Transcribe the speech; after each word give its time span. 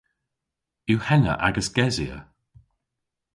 Yw 0.91 1.01
henna 1.07 1.33
agas 1.47 1.69
gesya? 1.77 2.17